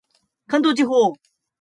[0.47, 1.13] 関東地方